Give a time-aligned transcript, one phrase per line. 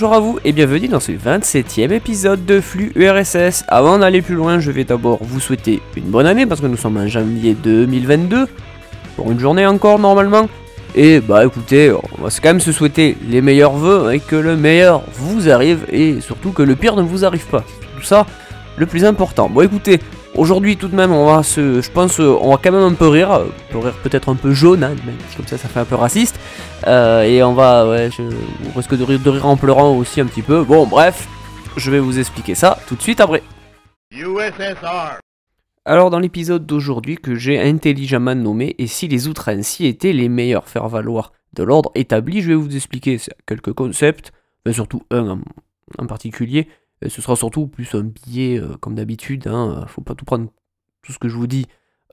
[0.00, 3.64] Bonjour à vous et bienvenue dans ce 27e épisode de Flux URSS.
[3.66, 6.76] Avant d'aller plus loin, je vais d'abord vous souhaiter une bonne année parce que nous
[6.76, 8.46] sommes en janvier 2022.
[9.16, 10.48] Pour une journée encore normalement.
[10.94, 14.56] Et bah écoutez, on va quand même se souhaiter les meilleurs vœux et que le
[14.56, 17.64] meilleur vous arrive et surtout que le pire ne vous arrive pas.
[17.96, 18.24] Tout ça,
[18.76, 19.48] le plus important.
[19.48, 19.98] Bon écoutez,
[20.34, 22.94] Aujourd'hui, tout de même, on va se, je pense, euh, on va quand même un
[22.94, 24.94] peu rire, on peut rire peut-être un peu jaune, hein,
[25.36, 26.38] comme ça, ça fait un peu raciste.
[26.86, 30.20] Euh, et on va, ouais, je, on risque de rire, de rire en pleurant aussi
[30.20, 30.62] un petit peu.
[30.62, 31.26] Bon, bref,
[31.76, 33.42] je vais vous expliquer ça tout de suite après.
[34.12, 35.18] USSR.
[35.84, 40.68] Alors, dans l'épisode d'aujourd'hui que j'ai intelligemment nommé, et si les outre-ainsi étaient les meilleurs
[40.68, 44.32] faire-valoir de l'ordre établi, je vais vous expliquer quelques concepts,
[44.66, 45.40] mais surtout un
[45.96, 46.68] en particulier,
[47.06, 49.46] ce sera surtout plus un billet euh, comme d'habitude.
[49.46, 50.48] Hein, faut pas tout prendre
[51.02, 51.66] tout ce que je vous dis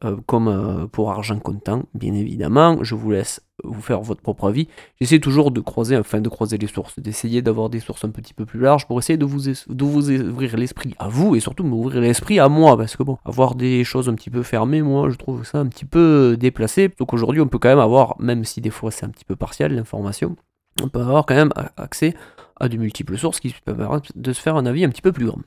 [0.04, 2.84] euh, comme euh, pour argent comptant, bien évidemment.
[2.84, 4.68] Je vous laisse vous faire votre propre avis.
[5.00, 8.34] J'essaie toujours de croiser, enfin de croiser les sources, d'essayer d'avoir des sources un petit
[8.34, 11.64] peu plus larges pour essayer de vous, de vous ouvrir l'esprit à vous et surtout
[11.64, 12.76] m'ouvrir l'esprit à moi.
[12.76, 15.68] Parce que bon, avoir des choses un petit peu fermées, moi je trouve ça un
[15.68, 16.92] petit peu déplacé.
[17.00, 19.38] Donc aujourd'hui on peut quand même avoir, même si des fois c'est un petit peu
[19.38, 20.36] partiel l'information,
[20.84, 22.16] on peut avoir quand même accès
[22.60, 25.26] à de multiples sources qui permettent de se faire un avis un petit peu plus
[25.26, 25.42] grand.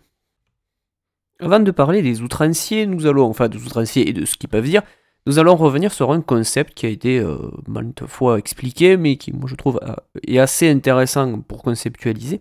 [1.40, 4.64] Avant de parler des outranciers, nous allons, enfin des outranciers et de ce qu'ils peuvent
[4.64, 4.82] dire,
[5.26, 9.32] nous allons revenir sur un concept qui a été euh, maintes fois expliqué, mais qui,
[9.32, 9.94] moi, je trouve, euh,
[10.26, 12.40] est assez intéressant pour conceptualiser.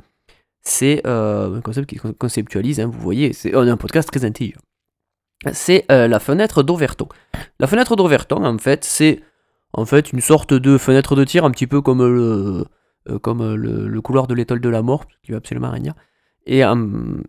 [0.62, 4.59] C'est euh, un concept qui conceptualise, hein, vous voyez, c'est on un podcast très intelligent.
[5.54, 7.08] C'est la fenêtre d'Overton.
[7.59, 9.22] La fenêtre d'Overton, en fait, c'est
[9.74, 12.64] en fait une sorte de fenêtre de tir, un petit peu comme le, euh,
[13.22, 15.94] comme euh, le, couloir de l'étoile de la mort, qui va absolument rien dire.
[16.45, 16.75] Et, euh,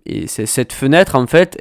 [0.07, 1.57] et cette fenêtre, en fait,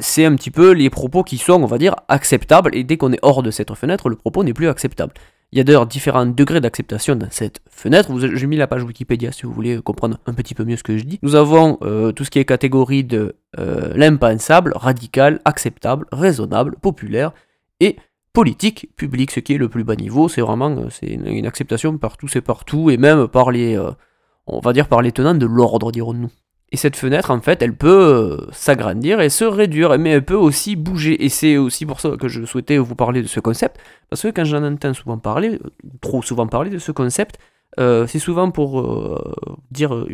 [0.00, 2.74] c'est un petit peu les propos qui sont, on va dire, acceptables.
[2.74, 5.12] Et dès qu'on est hors de cette fenêtre, le propos n'est plus acceptable.
[5.52, 8.10] Il y a d'ailleurs différents degrés d'acceptation dans cette fenêtre.
[8.18, 10.98] J'ai mis la page Wikipédia si vous voulez comprendre un petit peu mieux ce que
[10.98, 11.18] je dis.
[11.22, 11.76] Nous avons
[12.14, 17.32] tout ce qui est catégorie de l'impensable, radical, acceptable, raisonnable, populaire
[17.80, 17.96] et
[18.38, 20.28] politique publique, ce qui est le plus bas niveau.
[20.28, 23.90] C'est vraiment euh, c'est une, acceptation par tous et partout, et même par les, euh,
[24.46, 26.30] on va dire par les tenants de l'ordre, dirons-nous.
[26.70, 30.36] Et cette fenêtre, en fait, elle peut euh, s'agrandir et se réduire, mais elle peut
[30.36, 31.24] aussi bouger.
[31.24, 34.28] Et c'est aussi pour ça que je souhaitais vous parler de ce concept, parce que
[34.28, 35.58] quand j'en entends souvent parler,
[36.00, 37.40] trop souvent parler de ce concept,
[37.76, 38.70] c'est souvent pour
[39.72, 40.06] dire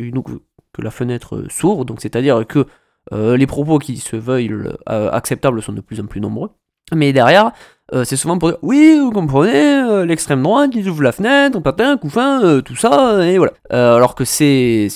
[0.73, 2.65] que la fenêtre s'ouvre, donc c'est-à-dire que
[3.11, 6.49] les propos qui se veulent acceptables sont de plus en plus nombreux.
[6.93, 7.51] Mais derrière,
[7.93, 11.59] euh, c'est souvent pour dire oui, vous comprenez, euh, l'extrême droite, ils ouvrent la fenêtre,
[11.59, 13.53] patin, couffin, euh, tout ça, et voilà.
[13.69, 14.87] alors que c'est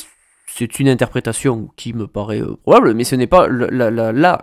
[0.48, 4.42] c'est une interprétation qui me paraît probable, mais ce n'est pas la,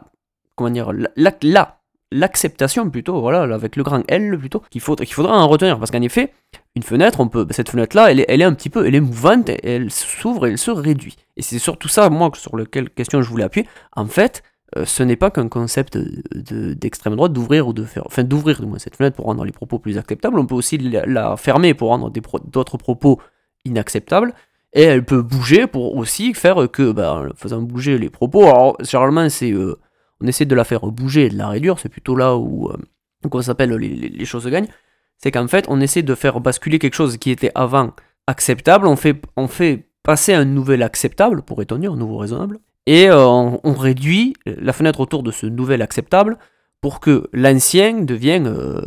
[0.54, 1.78] comment dire, la, la,
[2.12, 5.90] l'acceptation plutôt, voilà, avec le grand L plutôt, qu'il faudra, qu'il faudra en retenir, parce
[5.90, 6.32] qu'en effet,
[6.74, 9.90] une fenêtre, on peut, cette fenêtre-là, elle est, un petit peu, elle est mouvante, elle
[9.90, 11.16] s'ouvre elle se réduit.
[11.36, 13.68] Et c'est surtout ça, moi, sur lequel question je voulais appuyer.
[13.94, 18.24] En fait, euh, ce n'est pas qu'un concept d'extrême droite d'ouvrir ou de faire, enfin
[18.24, 20.38] d'ouvrir du moins cette fenêtre pour rendre les propos plus acceptables.
[20.38, 22.10] On peut aussi la, fermer pour rendre
[22.46, 23.20] d'autres propos
[23.64, 24.34] inacceptables.
[24.72, 29.28] Et elle peut bouger pour aussi faire que, bah, faisant bouger les propos, alors généralement
[29.30, 29.78] c'est, euh,
[30.20, 33.42] on essaie de la faire bouger et de la réduire, c'est plutôt là où, euh,
[33.42, 34.68] s'appelle, les, les, choses gagnent.
[35.16, 37.92] C'est qu'en fait on essaie de faire basculer quelque chose qui était avant
[38.26, 43.08] acceptable, on fait, on fait passer un nouvel acceptable, pourrait-on dire, un nouveau raisonnable, et
[43.08, 46.38] euh, on, réduit la fenêtre autour de ce nouvel acceptable
[46.80, 48.80] pour que l'ancien devienne euh,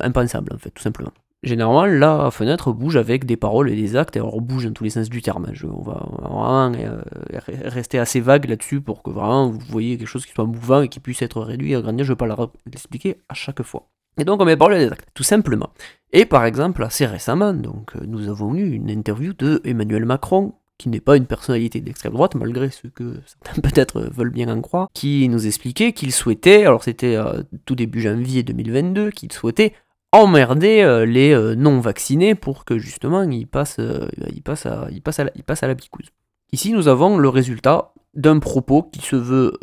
[0.00, 1.12] impensable, en fait, tout simplement.
[1.42, 4.84] Généralement, la fenêtre bouge avec des paroles et des actes, et on bouge dans tous
[4.84, 5.46] les sens du terme.
[5.62, 7.02] on, va, vraiment euh,
[7.66, 10.88] rester assez vague là-dessus pour que vraiment vous voyez quelque chose qui soit mouvant et
[10.88, 12.02] qui puisse être réduit et agrandi.
[12.02, 13.88] Je ne vais pas l'expliquer à chaque fois.
[14.16, 15.68] Et donc on met paroles et des actes, tout simplement.
[16.12, 20.88] Et par exemple, assez récemment, donc, nous avons eu une interview de Emmanuel Macron qui
[20.88, 24.88] n'est pas une personnalité d'extrême droite, malgré ce que certains peut-être veulent bien en croire,
[24.92, 29.72] qui nous expliquait qu'il souhaitait, alors c'était euh, tout début janvier 2022, qu'il souhaitait
[30.12, 33.80] emmerder euh, les euh, non-vaccinés pour que justement ils passent,
[34.32, 35.74] ils passent, à, ils passent, à, la, ils passent à la.
[36.52, 39.58] Ici, nous avons le résultat d'un propos qui se veut,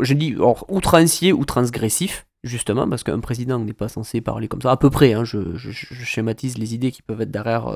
[0.00, 0.34] je dis,
[0.68, 4.88] outrancier ou transgressif, justement, parce qu'un président n'est pas censé parler comme ça, à peu
[4.88, 7.68] près, hein, je, schématise les idées qui peuvent être derrière,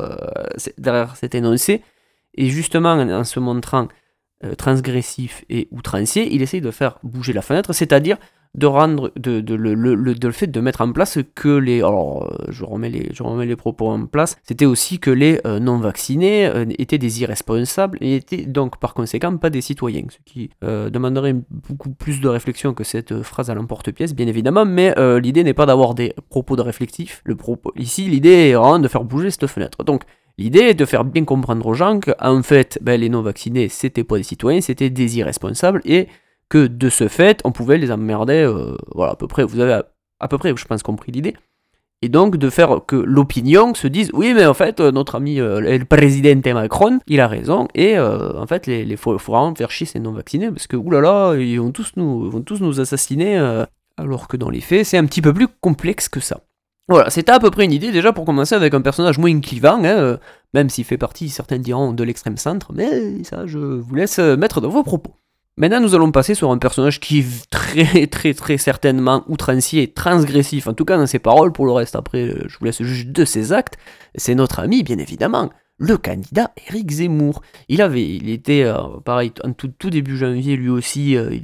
[0.78, 1.82] derrière cet énoncé,
[2.34, 3.88] et justement, en se montrant
[4.42, 8.16] euh, transgressif et outrancier, il essaye de faire bouger la fenêtre, c'est-à-dire
[8.54, 11.80] de rendre de, de, le, le, de, le, fait de mettre en place que les
[11.80, 15.40] alors euh, je remets les je remets les propos en place c'était aussi que les
[15.46, 20.06] euh, non vaccinés étaient des irresponsables et étaient donc par conséquent pas des citoyens.
[20.08, 24.94] Ce qui demanderait beaucoup plus de réflexion que cette phrase à l'emporte-pièce bien évidemment mais
[25.20, 28.88] l'idée n'est pas d'avoir des propos de réflectif le propos ici l'idée est vraiment de
[28.88, 29.84] faire bouger cette fenêtre.
[29.84, 30.02] Donc
[30.40, 34.16] L'idée est de faire bien comprendre aux gens qu'en fait, ben, les non-vaccinés, c'était pas
[34.16, 36.08] des citoyens, c'était des irresponsables, et
[36.48, 39.82] que de ce fait, on pouvait les emmerder, euh, voilà, à peu près, vous avez
[40.18, 41.36] à, peu près, je pense, compris l'idée.
[42.00, 45.40] Et donc de faire que l'opinion se dise, oui, mais en fait, euh, notre ami
[45.40, 49.86] euh, le président Macron, il a raison, et en fait, il les, faut, faire chier
[49.86, 53.36] ces non-vaccinés, parce que, oulala, ils vont tous nous, ils vont tous nous assassiner,
[53.98, 56.40] alors que dans les faits, c'est un petit peu plus complexe que ça.
[56.90, 59.80] Voilà, c'était à peu près une idée déjà pour commencer avec un personnage moins clivant,
[59.84, 60.18] hein,
[60.54, 64.60] même s'il fait partie, certains diront, de l'extrême centre, mais ça, je vous laisse mettre
[64.60, 65.14] dans vos propos.
[65.56, 69.92] Maintenant, nous allons passer sur un personnage qui est très, très, très certainement outrancier et
[69.92, 71.52] transgressif, en tout cas dans ses paroles.
[71.52, 73.76] Pour le reste, après, je vous laisse juger de ses actes.
[74.14, 75.50] C'est notre ami, bien évidemment,
[75.80, 77.42] le candidat Éric Zemmour.
[77.68, 81.34] Il avait, il était, euh, pareil, en tout, tout, début janvier, lui aussi, euh,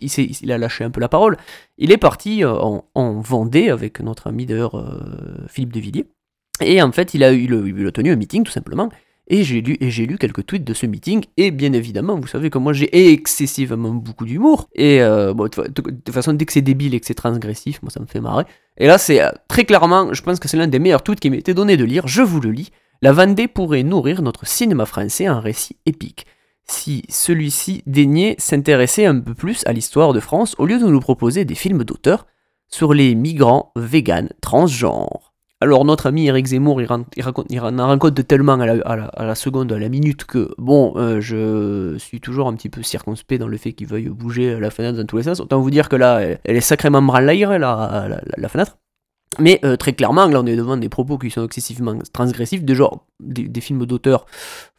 [0.00, 1.36] il, a lâché un peu la parole.
[1.76, 4.72] Il est parti euh, en, Vendée avec notre ami d'ailleurs
[5.48, 6.06] Philippe de Villiers.
[6.60, 8.88] Et en fait, il a, il a tenu un meeting tout simplement.
[9.28, 12.58] Et j'ai lu, lu quelques tweets de ce meeting, et bien évidemment, vous savez que
[12.58, 17.06] moi j'ai excessivement beaucoup d'humour, et de toute façon, dès que c'est débile et que
[17.06, 18.44] c'est transgressif, moi ça me fait marrer.
[18.78, 21.54] Et là, c'est très clairement, je pense que c'est l'un des meilleurs tweets qui m'était
[21.54, 22.72] donné de lire, je vous le lis.
[23.04, 26.24] La Vendée pourrait nourrir notre cinéma français en récit épique.
[26.68, 31.00] Si celui-ci daignait s'intéresser un peu plus à l'histoire de France au lieu de nous
[31.00, 32.26] proposer des films d'auteur
[32.68, 35.32] sur les migrants véganes transgenres.
[35.60, 39.88] Alors notre ami Eric Zemmour, il, raconte, en raconte tellement à la, seconde, à la
[39.88, 43.88] minute que, bon, euh, je suis toujours un petit peu circonspect dans le fait qu'il
[43.88, 45.40] veuille bouger la fenêtre dans tous les sens.
[45.40, 48.76] Autant vous dire que là, elle, est sacrément branlaire, la, la, fenêtre.
[49.38, 52.76] Mais euh, très clairement, là on est devant des propos qui sont excessivement transgressifs, des,
[53.20, 54.26] des films d'auteur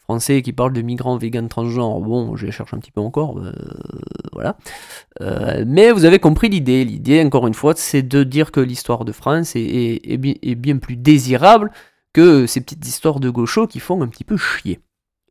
[0.03, 3.39] français qui parle de migrants véganes transgenres, bon, je les cherche un petit peu encore,
[3.39, 3.53] euh,
[4.33, 4.57] voilà.
[5.21, 6.83] Euh, mais vous avez compris l'idée.
[6.83, 11.71] L'idée, encore une fois, c'est de dire que l'histoire de France est, bien, plus désirable
[12.13, 14.79] que ces petites histoires de gauchos qui font un petit peu chier.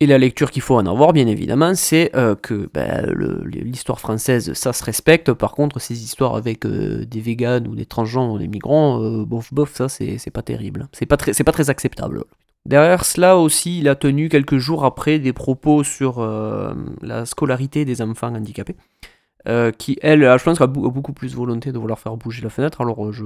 [0.03, 3.15] Et la lecture qu'il faut en avoir, bien évidemment, c'est euh, que ben,
[3.47, 5.33] l'histoire française, ça se respecte.
[5.33, 9.73] Par contre, ces histoires avec des véganes ou des transgenres ou des migrants, bof, bof,
[9.75, 10.89] ça, c'est pas terrible.
[10.91, 12.25] C'est pas, très, acceptable.
[12.65, 17.85] Derrière cela aussi, il a tenu quelques jours après des propos sur euh, la scolarité
[17.85, 18.77] des enfants handicapés,
[19.49, 22.81] euh, qui, elle, je pense, a beaucoup plus volonté de vouloir faire bouger la fenêtre.
[22.81, 23.25] Alors, je,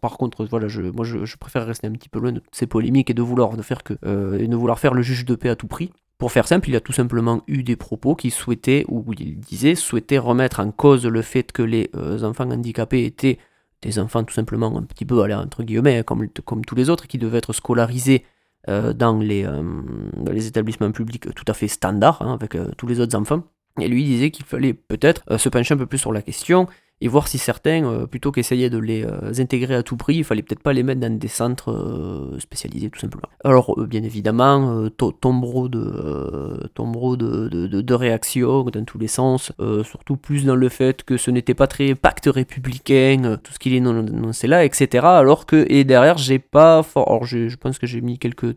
[0.00, 3.10] par contre, voilà, je, moi, je, préfère rester un petit peu loin de ces polémiques
[3.10, 5.66] et de vouloir ne faire que, euh, vouloir faire le juge de paix à tout
[5.66, 5.90] prix.
[6.18, 9.74] Pour faire simple, il a tout simplement eu des propos qui souhaitaient, ou il disait,
[9.74, 11.90] souhaitaient remettre en cause le fait que les
[12.22, 13.38] enfants handicapés étaient
[13.82, 17.18] des enfants tout simplement un petit peu, entre guillemets, comme, comme tous les autres, qui
[17.18, 18.24] devaient être scolarisés
[18.68, 23.00] euh, dans, les, euh, établissements publics tout à fait standards, hein, avec euh, tous les
[23.00, 23.42] autres enfants.
[23.80, 26.68] Et lui disait qu'il fallait peut-être se pencher un peu plus sur la question
[27.02, 30.24] et voir si certains, euh, plutôt qu'essayer de les euh, intégrer à tout prix, il
[30.24, 33.28] fallait peut-être pas les mettre dans des centres euh, spécialisés tout simplement.
[33.42, 34.88] Alors bien évidemment,
[35.20, 39.52] tombereau de, tombereau de, de, réactions dans tous les sens,
[39.82, 43.74] surtout plus dans le fait que ce n'était pas très pacte républicain, tout ce qu'il
[43.74, 45.04] est annoncé là, etc.
[45.04, 48.54] Alors que, et derrière, j'ai pas fort, alors je pense que j'ai mis quelques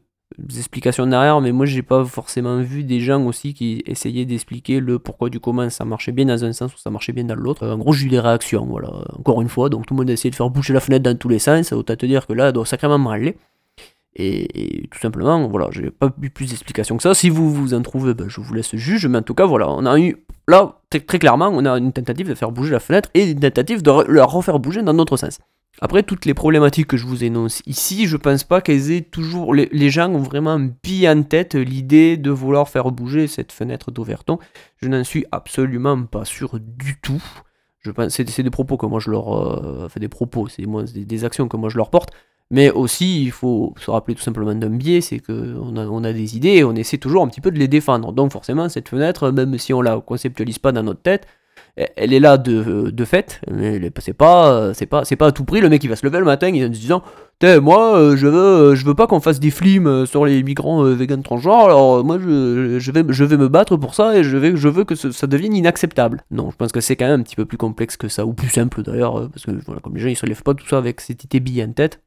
[0.50, 5.00] explications derrière, mais moi j'ai pas forcément vu des gens aussi qui essayaient d'expliquer le
[5.00, 7.67] pourquoi du comment ça marchait bien dans un sens ou ça marchait bien dans l'autre.
[7.67, 10.13] En gros, j'ai eu des réactions, voilà, encore une fois, donc tout le monde a
[10.13, 12.51] essayé de faire bouger la fenêtre dans tous les sens, autant te dire que là,
[12.51, 13.38] doit sacrément m'aller.
[14.17, 17.13] Et, et, tout simplement, voilà, j'ai pas eu plus d'explications que ça.
[17.13, 19.70] Si vous vous en trouvez, ben, je vous laisse juge, mais en tout cas, voilà,
[19.70, 20.15] on a eu,
[20.48, 23.82] là, très clairement, on a une tentative de faire bouger la fenêtre et une tentative
[23.82, 25.39] de la refaire bouger dans notre sens.
[25.82, 29.53] Après, toutes les problématiques que je vous énonce ici, je pense pas qu'elles aient toujours.
[29.53, 34.39] Les, gens ont vraiment bien en tête l'idée de vouloir faire bouger cette fenêtre d'Auverton.
[34.82, 37.22] Je n'en suis absolument pas sûr du tout.
[37.82, 39.34] Je pense, c'est, des propos que moi je leur.
[39.34, 42.10] Euh, enfin, des propos, c'est des, des, actions que moi je leur porte.
[42.51, 46.13] Mais aussi, il faut se rappeler tout simplement d'un biais, c'est qu'on a, on a
[46.13, 48.12] des idées et on essaie toujours un petit peu de les défendre.
[48.13, 51.27] Donc, forcément, cette fenêtre, même si on la conceptualise pas dans notre tête,
[51.77, 55.44] elle est là de, de fait, mais c'est pas, c'est pas, c'est pas à tout
[55.44, 57.03] prix le mec qui va se lever le matin en se disant,
[57.62, 60.86] moi euh, je veux, je veux pas qu'on fasse des films euh, sur les migrants
[60.86, 64.24] euh, vegan transgenres, alors moi je, je, vais, je vais me battre pour ça et
[64.24, 66.24] je, je veux que ça devienne inacceptable.
[66.32, 68.34] Non, je pense que c'est quand même un petit peu plus complexe que ça, ou
[68.34, 70.77] plus simple d'ailleurs, parce que voilà, comme les gens ils se lèvent pas tout ça
[70.77, 72.01] avec cette idée bille en tête,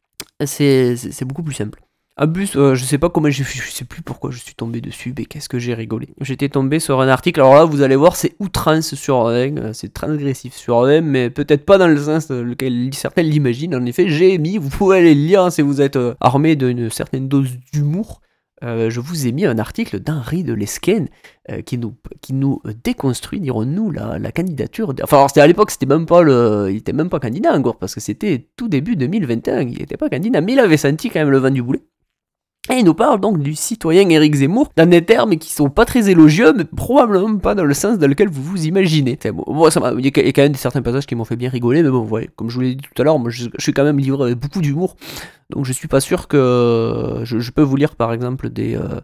[0.45, 1.81] c'est beaucoup plus simple.
[2.21, 5.15] En plus, euh, je sais pas comment je, sais plus pourquoi je suis tombé dessus,
[5.17, 6.09] mais qu'est-ce que j'ai rigolé.
[6.21, 9.73] J'étais tombé sur un article, alors là vous allez voir, c'est outrance sur un, euh,
[9.73, 13.77] c'est transgressif sur un, mais peut-être pas dans le sens dans lequel certains l'imaginent.
[13.77, 16.91] En effet, j'ai mis, vous pouvez aller le lire si vous êtes euh, armé d'une
[16.91, 18.21] certaine dose d'humour.
[18.63, 21.07] je vous ai mis un article d'Henri de Lesquen
[21.65, 24.93] qui, nous, qui nous déconstruit, dirons-nous, la, la candidature.
[25.05, 27.95] Enfin, c'était à l'époque, c'était même pas le, il était même pas candidat encore parce
[27.95, 31.31] que c'était tout début 2021, il était pas candidat, mais il avait senti quand même
[31.31, 31.83] le vent du boulet.
[32.71, 35.87] Et il nous parle donc du citoyen Éric Zemmour dans des termes qui sont pas
[35.87, 39.19] très élogieux, mais probablement pas dans le sens dans lequel vous vous imaginez.
[39.33, 41.89] Bon, ça il y a quand même certains passages qui m'ont fait bien rigoler, mais
[41.89, 43.85] bon, vous voyez, comme je vous l'ai dit tout à l'heure, moi je, suis quand
[43.85, 44.97] même livré avec beaucoup d'humour,
[45.51, 49.01] donc je suis pas sûr que je, peux vous lire par exemple des euh,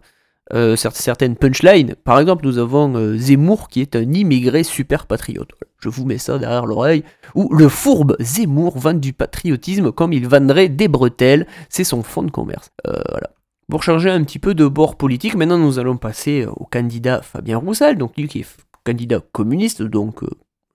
[0.53, 1.95] euh, certaines punchlines.
[2.03, 5.49] Par exemple, nous avons euh, Zemmour qui est un immigré super patriote.
[5.79, 7.03] Je vous mets ça derrière l'oreille.
[7.33, 11.47] Ou le fourbe Zemmour vend du patriotisme comme il vendrait des bretelles.
[11.69, 12.71] C'est son fond de commerce.
[12.83, 13.31] voilà.
[13.69, 17.57] Pour changer un petit peu de bord politique, maintenant nous allons passer au candidat Fabien
[17.57, 18.47] Roussel, donc lui qui est
[18.83, 20.21] candidat communiste, donc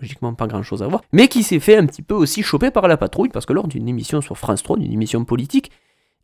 [0.01, 2.71] logiquement pas grand chose à voir, mais qui s'est fait un petit peu aussi choper
[2.71, 5.71] par la patrouille, parce que lors d'une émission sur France 3, d'une émission politique,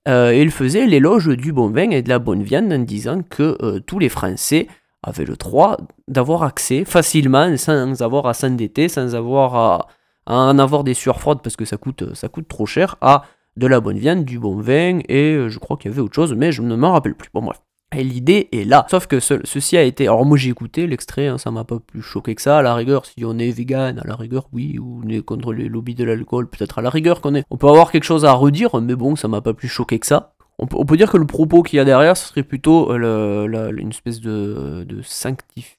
[0.08, 3.56] euh, il faisait l'éloge du bon vin et de la bonne viande en disant que
[3.62, 4.68] euh, tous les Français
[5.02, 5.76] avaient le droit
[6.08, 9.88] d'avoir accès facilement, sans avoir à s'endetter, sans avoir à,
[10.26, 13.24] en avoir des sueurs froides parce que ça coûte, ça coûte trop cher, à
[13.56, 16.14] de la bonne viande, du bon vin, et euh, je crois qu'il y avait autre
[16.14, 17.28] chose, mais je ne m'en rappelle plus.
[17.32, 17.60] Bon bref.
[17.96, 18.84] Et l'idée est là.
[18.90, 20.04] Sauf que ceci a été.
[20.08, 22.58] Alors, moi j'ai écouté l'extrait, hein, ça m'a pas plus choqué que ça.
[22.58, 25.52] À la rigueur, si on est vegan, à la rigueur, oui, ou on est contre
[25.52, 27.44] les lobbies de l'alcool, peut-être à la rigueur qu'on est.
[27.50, 30.06] On peut avoir quelque chose à redire, mais bon, ça m'a pas plus choqué que
[30.06, 30.34] ça.
[30.58, 33.90] On peut, dire que le propos qu'il y a derrière, ce serait plutôt euh, une
[33.90, 35.74] espèce de, sanctifié,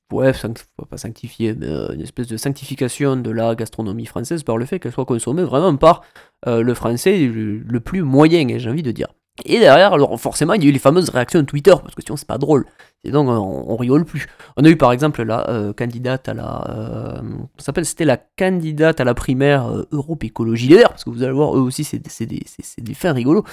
[1.56, 5.06] mais euh, une espèce de sanctification de la gastronomie française par le fait qu'elle soit
[5.06, 6.04] consommée vraiment par
[6.46, 9.08] euh, le français le, le plus moyen, j'ai envie de dire.
[9.46, 12.02] Et derrière, alors forcément, il y a eu les fameuses réactions de Twitter, parce que
[12.02, 12.66] sinon c'est pas drôle.
[13.04, 14.28] Et donc on, rigole plus.
[14.58, 16.66] On a eu par exemple la euh, candidate à la.
[16.70, 17.22] Euh,
[17.60, 21.22] s'appelle, c'était la candidate à la primaire euh, Europe Écologie Les Verts, parce que vous
[21.22, 22.44] allez voir, eux aussi, c'est des,
[22.80, 23.44] des, fins rigolos,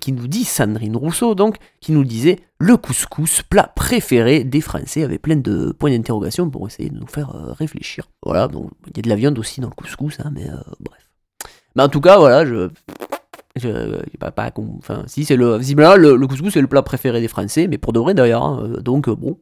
[0.00, 5.04] qui nous dit, Sandrine Rousseau, donc, qui nous disait le couscous, plat préféré des Français,
[5.04, 8.08] avec plein de points d'interrogation pour essayer de nous faire réfléchir.
[8.24, 10.46] Voilà, donc il y a de la viande aussi dans le couscous, hein, mais
[10.80, 11.08] bref.
[11.76, 12.68] Mais en tout cas, voilà, je
[13.56, 13.68] je,
[14.18, 17.28] pas, pas, enfin, si c'est le visiblement le, le couscous c'est le plat préféré des
[17.28, 18.44] Français, mais pour de vrai d'ailleurs.
[18.44, 19.38] Hein, donc bon,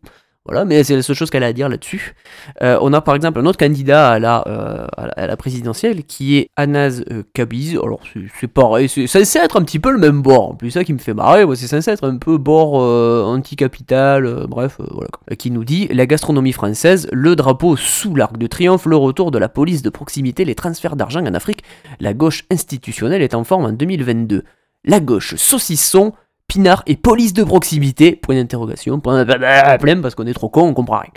[0.49, 2.15] voilà, mais c'est la seule chose qu'elle a à dire là-dessus.
[2.63, 6.39] Euh, on a par exemple un autre candidat à la, euh, à la présidentielle qui
[6.39, 7.75] est Anas euh, Kabiz.
[7.75, 8.01] Alors
[8.41, 10.51] c'est pareil, c'est censé être un petit peu le même bord.
[10.51, 14.79] En plus, ça qui me fait marrer, c'est censé être un peu bord anti-capital, bref,
[14.91, 15.11] voilà.
[15.37, 19.39] Qui nous dit La gastronomie française, le drapeau sous l'arc de triomphe, le retour de
[19.39, 21.63] la police de proximité, les transferts d'argent en Afrique.
[22.01, 24.45] La gauche institutionnelle est en forme en 2022.
[24.85, 26.15] La gauche saucisson
[26.49, 29.25] pinard et police de proximité, point d'interrogation, point
[29.79, 31.13] plein parce qu'on est trop con, on comprend rien.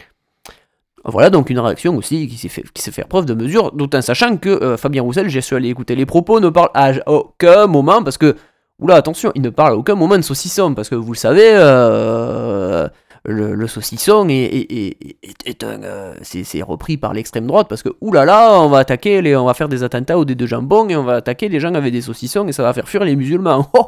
[1.04, 4.38] Voilà donc une réaction aussi qui s'est fait, qui fait preuve de mesure, d'autant sachant
[4.38, 8.04] que euh, Fabien Roussel, j'ai su aller écouter les propos, ne parle à aucun moment,
[8.04, 8.36] parce que,
[8.78, 11.50] oula attention, il ne parle à aucun moment de saucisson, parce que vous le savez,
[11.56, 12.88] euh,
[13.26, 18.80] le, saucisson est, un, euh, c'est, repris par l'extrême droite, parce que, oulala, on va
[18.80, 21.48] attaquer, les, on va faire des attentats au dés de jambon, et on va attaquer
[21.48, 23.70] les gens avec des saucissons, et ça va faire fuir les musulmans.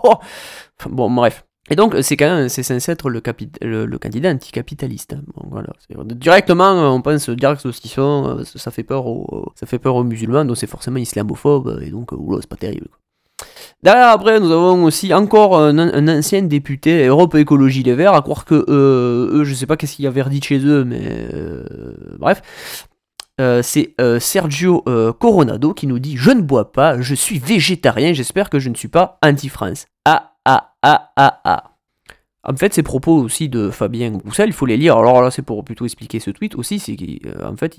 [0.90, 1.46] Bon, bref.
[1.70, 5.16] Et donc, c'est quand même, c'est censé être le, candidat anticapitaliste.
[5.36, 5.70] Bon, voilà.
[6.04, 10.44] Directement, on pense direct saucisson, euh, ça fait peur aux, ça fait peur aux musulmans,
[10.44, 12.90] donc c'est forcément islamophobe, et donc, oula, c'est pas terrible.
[13.82, 18.46] Derrière, après, nous avons aussi encore un, ancien député Europe Écologie Les Verts, à croire
[18.46, 21.66] que euh, eux, je sais pas qu'est-ce qu'il y avait dit chez eux, mais euh,
[22.18, 22.42] bref.
[23.62, 24.84] c'est Sergio
[25.20, 28.76] Coronado qui nous dit Je ne bois pas, je suis végétarien, j'espère que je ne
[28.76, 29.86] suis pas anti-France.
[30.06, 31.74] Ah, ah, ah, ah, ah.
[32.46, 34.98] En fait, ces propos aussi de Fabien Roussel, il faut les lire.
[34.98, 36.78] Alors là, c'est pour plutôt expliquer ce tweet aussi.
[36.78, 37.78] C'est qu'en fait,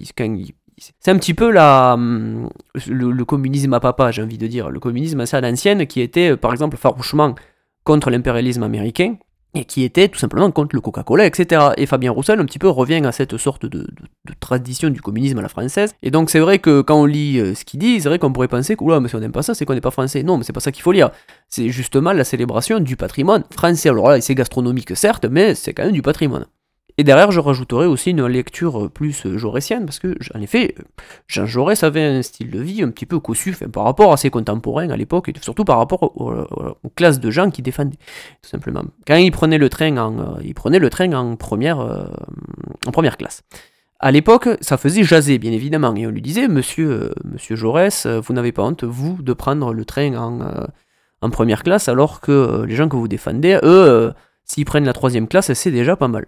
[0.78, 2.48] c'est un petit peu la, hum,
[2.88, 4.70] le, communisme à papa, j'ai envie de dire.
[4.70, 7.34] Le communisme assez à l'ancienne, qui était, par exemple, farouchement
[7.84, 9.16] contre l'impérialisme américain,
[9.54, 11.68] et qui était tout simplement contre le Coca-Cola, etc.
[11.76, 13.86] Et Fabien Roussel un petit peu revient à cette sorte de,
[14.40, 15.94] tradition du communisme à la française.
[16.02, 18.32] Et donc c'est vrai que quand on lit euh, ce qu'il dit, c'est vrai qu'on
[18.32, 20.22] pourrait penser que oula, si on n'aime pas ça, c'est qu'on n'est pas français.
[20.22, 21.10] Non, mais c'est pas ça qu'il faut lire.
[21.48, 23.88] C'est justement la célébration du patrimoine français.
[23.88, 26.46] Alors là, c'est gastronomique certes, mais c'est quand même du patrimoine.
[26.96, 30.76] Et derrière, je rajouterai aussi une lecture plus jaurétienne, parce que, en effet,
[31.26, 34.30] Jean Jaurès avait un style de vie un petit peu cossu par rapport à ses
[34.30, 37.98] contemporains à l'époque, et surtout par rapport aux, classes de gens qui défendaient,
[38.42, 38.84] tout simplement.
[39.08, 42.04] Quand il prenait le train en, euh, il prenait le train en, première, euh,
[42.86, 43.42] en première classe.
[43.98, 48.06] À l'époque, ça faisait jaser, bien évidemment, et on lui disait, monsieur, euh, monsieur Jaurès,
[48.06, 50.14] vous n'avez pas honte, vous, de prendre le train
[51.22, 54.12] en première classe, alors que les gens que vous défendez, eux,
[54.44, 56.26] s'ils prennent la troisième classe, c'est déjà pas mal.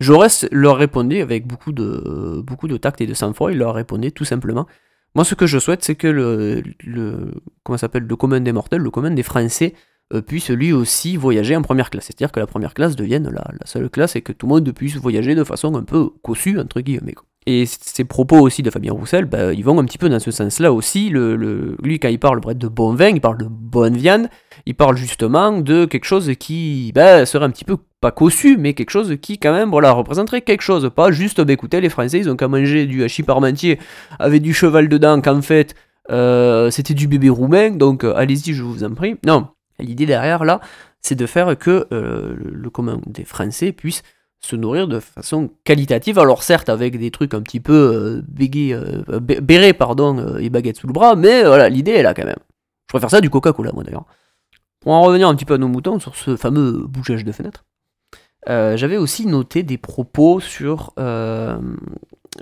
[0.00, 4.10] Jaurès leur répondait avec beaucoup de, beaucoup de tact et de sang-froid, il leur répondait
[4.10, 4.66] tout simplement
[5.14, 7.32] Moi, ce que je souhaite, c'est que le, le,
[7.62, 9.74] comment s'appelle, le commun des mortels, le commun des Français,
[10.14, 12.06] euh, puisse lui aussi voyager en première classe.
[12.06, 14.72] C'est-à-dire que la première classe devienne la, la, seule classe et que tout le monde
[14.72, 17.14] puisse voyager de façon un peu cossue, entre guillemets.
[17.46, 20.30] Et ces propos aussi de Fabien Roussel, bah, ils vont un petit peu dans ce
[20.30, 21.10] sens-là aussi.
[21.10, 24.28] Lui, quand il parle de bon vin, il parle de bonne viande.
[24.68, 28.74] Il parle justement de quelque chose qui ben, serait un petit peu pas cossu, mais
[28.74, 30.90] quelque chose qui quand même voilà, représenterait quelque chose.
[30.94, 33.78] Pas juste, ben, écoutez, les Français, ils ont qu'à manger du hachis parmentier
[34.18, 35.74] avec du cheval dedans, qu'en fait,
[36.10, 39.16] euh, c'était du bébé roumain, donc euh, allez-y, je vous en prie.
[39.24, 39.48] Non,
[39.78, 40.60] l'idée derrière là,
[41.00, 44.02] c'est de faire que euh, le, commun des Français puisse
[44.38, 46.18] se nourrir de façon qualitative.
[46.18, 50.92] Alors certes avec des trucs un petit peu euh, bérés pardon, et baguettes sous le
[50.92, 52.36] bras, mais voilà, l'idée est là quand même.
[52.88, 54.04] Je préfère ça du Coca-Cola moi d'ailleurs.
[54.80, 57.64] Pour en revenir un petit peu à nos moutons sur ce fameux bougeage de fenêtre,
[58.46, 60.94] j'avais aussi noté des propos sur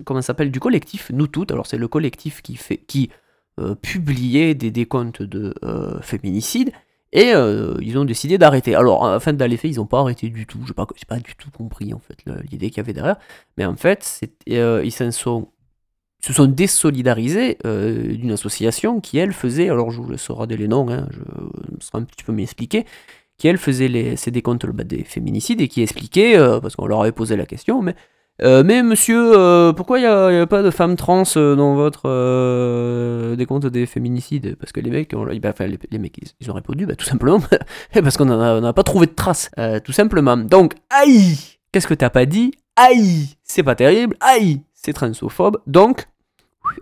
[0.05, 1.50] comment s'appelle du collectif Nous Toutes.
[1.50, 3.11] Alors c'est le collectif qui fait qui
[3.59, 6.73] euh, publier des décomptes de euh, féminicides
[7.12, 8.75] et euh, ils ont décidé d'arrêter.
[8.75, 10.59] Alors, en fin d'aller fait, ils n'ont pas arrêté du tout.
[10.64, 13.16] Je n'ai pas, pas, du tout compris en fait l'idée qu'il y avait derrière.
[13.57, 15.49] Mais en fait, ils sont,
[16.20, 21.06] se sont désolidarisés d'une association qui, elle, faisait, alors je vous laisserai les noms, hein,
[21.11, 21.20] je,
[21.85, 22.85] serai un petit peu m'expliquer,
[23.38, 27.12] qui, elle, faisait les, ces décomptes des féminicides et qui expliquait, parce qu'on leur avait
[27.12, 27.94] posé la question, mais
[28.42, 33.35] euh, mais monsieur, euh, pourquoi il n'y a, pas de femmes trans euh, dans votre
[33.35, 34.56] décompte des féminicides?
[34.56, 37.40] Parce que les mecs, bah, enfin, les, mecs ils, ont répondu bah, tout simplement
[37.92, 39.50] parce qu'on n'a pas trouvé de traces,
[39.85, 40.37] tout simplement.
[40.37, 41.37] Donc, aïe!
[41.73, 42.52] Qu'est-ce que t'as pas dit?
[42.76, 43.28] Aïe!
[43.42, 46.06] C'est pas terrible, aïe C'est transphobe, donc,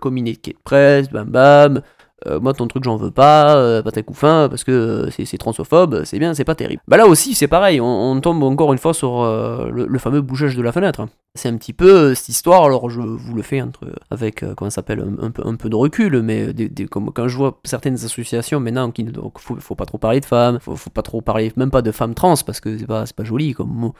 [0.01, 1.81] communiqué de presse, bam bam,
[2.27, 5.37] euh, moi ton truc j'en veux pas, euh, pas tes couffin parce que euh, c'est
[5.37, 6.81] transphobe, c'est bien, c'est pas terrible.
[6.87, 10.61] Bah là aussi c'est pareil, on, tombe encore une fois sur le, fameux bougeage de
[10.61, 11.07] la fenêtre.
[11.37, 15.05] C'est un petit peu cette histoire, alors je vous le fais entre, avec, comment s'appelle,
[15.21, 16.53] un, peu, un peu de recul, mais
[16.89, 20.25] comme, quand je vois certaines associations maintenant qui donc faut, faut pas trop parler de
[20.25, 23.03] femmes, faut, faut pas trop parler même pas de femmes trans parce que c'est pas,
[23.13, 23.93] pas joli comme mot.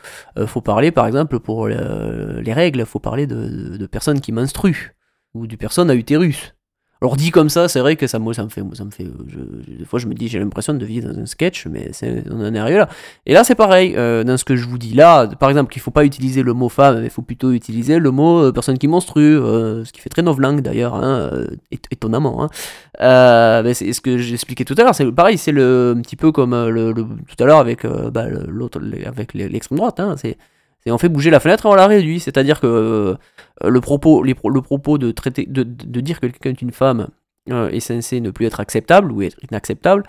[0.45, 4.95] faut parler par exemple pour les règles, faut parler de, personnes qui menstruent
[5.34, 6.56] ou de personnes à utérus.
[7.01, 9.99] Alors dit comme ça, c'est vrai que ça, me fait, ça me fait, des fois
[9.99, 11.91] je me dis, j'ai l'impression de vivre dans un sketch, mais
[12.31, 12.89] on en est arrivé là.
[13.25, 15.81] Et là, c'est pareil, euh, dans ce que je vous dis là, par exemple, qu'il
[15.81, 18.77] faut pas utiliser le mot femme, mais il faut plutôt utiliser le mot euh, personne
[18.77, 21.31] qui monstrue, euh, ce qui fait très novlangue d'ailleurs, hein,
[21.91, 22.43] étonnamment.
[22.43, 22.49] Hein.
[23.73, 26.51] c'est ce que j'expliquais tout à l'heure, c'est pareil, c'est le un petit peu comme
[26.51, 30.38] tout à l'heure avec bah, l'autre, avec l'extrême droite, hein, c'est
[30.86, 32.19] et on fait bouger la fenêtre et on la réduit.
[32.19, 35.63] C'est-à-dire que euh, le, propos, le propos de, traiter, de,
[36.02, 37.08] dire que quelqu'un est une femme
[37.52, 40.04] euh, est censé ne plus être acceptable ou être inacceptable.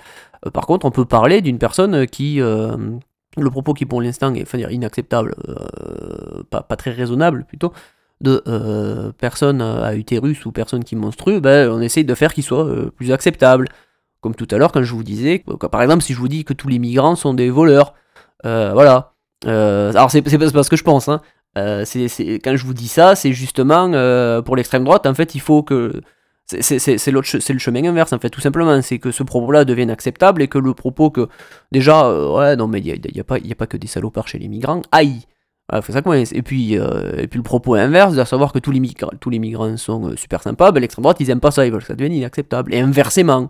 [0.45, 2.37] Euh, par contre, on peut parler d'une personne qui.
[2.37, 5.35] le propos qui pour l'instant est enfin, inacceptable,
[6.51, 7.73] pas, très raisonnable plutôt,
[8.21, 12.91] de personnes à utérus ou personnes qui menstruent, ben, on essaye de faire qu'il soit
[12.95, 13.69] plus acceptable.
[14.23, 16.55] Comme tout à l'heure, quand je vous disais, par exemple, si je vous dis que
[16.55, 17.95] tous les migrants sont des voleurs,
[18.43, 19.16] voilà,
[19.47, 20.31] euh, alors c'est pas
[20.63, 21.21] ce que je pense, hein.
[21.57, 21.85] Euh,
[22.45, 25.63] quand je vous dis ça, c'est justement euh, pour l'extrême droite, en fait, il faut
[25.63, 26.01] que.
[26.49, 28.81] C'est le chemin inverse, en fait, tout simplement.
[28.81, 31.29] C'est que ce propos-là devienne acceptable et que le propos que.
[31.73, 34.39] Déjà, ouais, non, mais il n'y a, a, pas, a pas que des salopards chez
[34.39, 34.83] les migrants.
[34.93, 35.23] Aïe!
[35.69, 38.79] Voilà, faut ça Et puis, et puis le propos inverse, de savoir que tous les,
[38.79, 41.73] migrants, tous les migrants sont super sympas, ben, l'extrême droite, ils aiment pas ça, ils
[41.73, 42.73] veulent que ça devienne inacceptable.
[42.73, 43.49] Et inversement.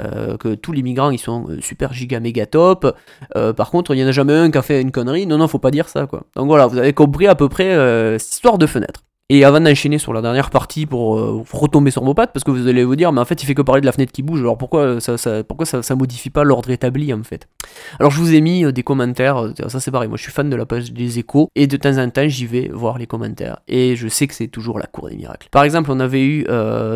[0.00, 2.96] Euh, que tous les migrants ils sont euh, super giga méga top.
[3.36, 5.26] Euh, par contre, il n'y en a jamais un qui a fait une connerie.
[5.26, 6.24] Non, non, faut pas dire ça quoi.
[6.34, 7.74] Donc voilà, vous avez compris à peu près
[8.18, 9.02] cette histoire de fenêtre.
[9.28, 12.50] Et avant d'enchaîner sur la dernière partie pour euh, retomber sur vos pattes, parce que
[12.50, 14.22] vous allez vous dire, mais en fait, il fait que parler de la fenêtre qui
[14.22, 17.48] bouge, alors pourquoi ça, ça pourquoi ça, modifie pas l'ordre établi en fait?
[17.98, 20.32] Alors je vous ai mis euh, des commentaires, euh, ça c'est pareil, moi je suis
[20.32, 23.06] fan de la page des échos, et de temps en temps j'y vais voir les
[23.06, 25.48] commentaires, et je sais que c'est toujours la cour des miracles.
[25.50, 26.46] Par exemple, on avait eu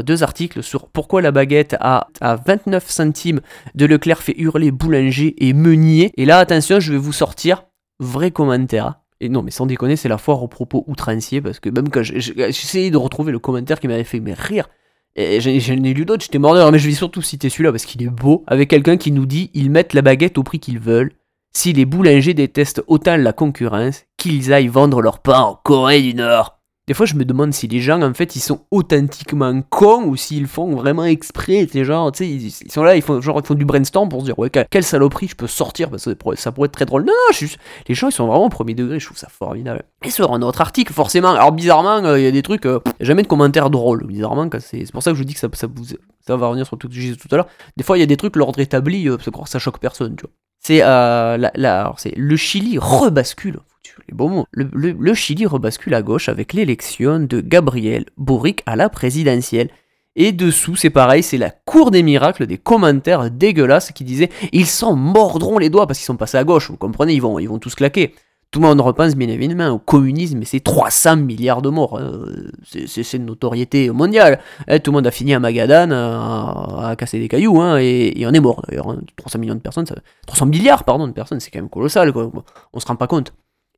[0.04, 3.40] deux articles sur pourquoi la baguette à, à 29 centimes
[3.74, 7.62] de Leclerc fait hurler boulanger et meunier, et là attention, je vais vous sortir
[7.98, 11.70] vrai commentaire et non, mais sans déconner, c'est la foire aux propos outranciers, parce que
[11.70, 14.68] même quand j'essayais de retrouver le commentaire qui m'avait fait mais rire,
[15.16, 18.02] j'en ai lu d'autres, j'étais mort de mais je vais surtout citer celui-là parce qu'il
[18.02, 21.12] est beau, avec quelqu'un qui nous dit ils mettent la baguette au prix qu'ils veulent.
[21.54, 26.14] Si les boulangers détestent autant la concurrence, qu'ils aillent vendre leur pain en Corée du
[26.14, 26.55] Nord.
[26.88, 30.14] Des fois, je me demande si les gens, en fait, ils sont authentiquement cons ou
[30.14, 31.66] s'ils font vraiment exprès.
[31.68, 34.20] C'est genre, tu sais, ils, sont là, ils font, genre, ils font du brainstorm pour
[34.20, 37.02] se dire, ouais, quelle saloperie je peux sortir parce que ça pourrait être très drôle.
[37.02, 39.82] Non, non, juste, les gens, ils sont vraiment au premier degré, je trouve ça formidable.
[40.04, 42.78] Et sur un autre article, forcément, alors bizarrement, euh, il y a des trucs, euh,
[43.00, 46.46] jamais de commentaires drôles, bizarrement, c'est pour ça que je dis que ça, ça, va
[46.46, 47.48] revenir sur tout ce que je disais tout à l'heure.
[47.76, 50.30] Des fois, il y a des trucs, l'ordre établi, euh, ça choque personne, tu vois.
[50.60, 53.60] C'est euh, la, c'est le Chili rebascule
[54.08, 54.46] les beaux mots.
[54.52, 59.70] Le, Chili rebascule à gauche avec l'élection de Gabriel Boric à la présidentielle.
[60.18, 64.66] Et dessous, c'est pareil, c'est la cour des miracles, des commentaires dégueulasses qui disaient ils
[64.66, 66.70] s'en mordront les doigts parce qu'ils sont passés à gauche.
[66.70, 68.14] Vous comprenez, ils vont, ils vont tous claquer.
[68.50, 71.98] Tout le monde repense bien évidemment au communisme, et c'est 300 milliards de morts.
[71.98, 72.22] Hein.
[72.64, 74.38] C'est une notoriété mondiale.
[74.68, 78.32] Eh, tout le monde a fini à Magadan à, casser des cailloux, hein, et, on
[78.32, 78.96] est mort d'ailleurs.
[79.16, 79.86] 300 millions de personnes,
[80.26, 82.12] 300 milliards pardon, de personnes, c'est quand même colossal.
[82.12, 82.30] Quoi.
[82.72, 83.34] On se rend pas compte.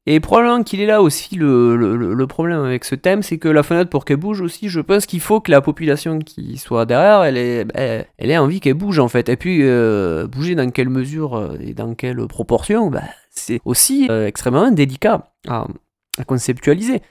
[0.07, 3.91] Et probablement qu'il est là aussi le, problème avec ce thème, c'est que la fenêtre
[3.91, 7.37] pour qu'elle bouge aussi, je pense qu'il faut que la population qui soit derrière, elle
[7.37, 9.29] ait, elle, envie qu'elle bouge en fait.
[9.29, 14.07] Et puis euh, bouger dans quelle mesure euh, et dans quelle proportion, bah, c'est aussi
[14.11, 15.67] euh, extrêmement délicat à,
[16.27, 17.03] conceptualiser.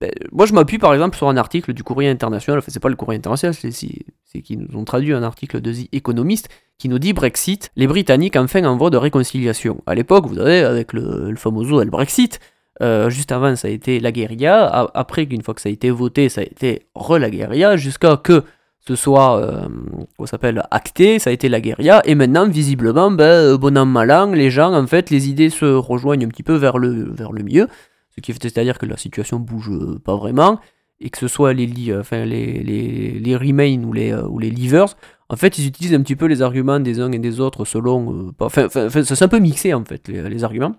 [0.00, 2.88] Ben, moi, je m'appuie par exemple sur un article du Courrier International, enfin, c'est pas
[2.88, 3.90] le Courrier International, c'est
[4.32, 8.36] qui nous ont traduit un article de The Economist qui nous dit Brexit, les Britanniques
[8.36, 9.82] enfin en voie de réconciliation.
[9.86, 12.38] À l'époque, vous savez, avec le, le fameux le Brexit,
[12.80, 14.88] euh, juste avant, ça a été la guérilla.
[14.94, 18.44] Après, une fois que ça a été voté, ça a été re-la guérilla, jusqu'à que
[18.86, 22.00] ce soit, euh, s'appelle, acté, ça a été la guérilla.
[22.04, 25.50] Et maintenant, visiblement, ben, euh, bon an, mal an, les gens, en fait, les idées
[25.50, 27.68] se rejoignent un petit peu vers le, vers le milieu.
[28.14, 29.70] Ce qui fait c'est-à-dire que la situation bouge
[30.04, 30.60] pas vraiment.
[31.00, 34.96] Et que ce soit les, enfin, les, les, remains ou les, ou les leavers,
[35.28, 38.28] en fait, ils utilisent un petit peu les arguments des uns et des autres selon.
[38.28, 40.74] Euh, enfin, ça s'est un peu mixé en fait, les, arguments.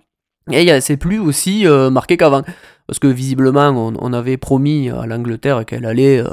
[0.51, 2.41] Et c'est plus aussi euh, marqué qu'avant.
[2.87, 6.23] Parce que visiblement, on, avait promis à l'Angleterre qu'elle allait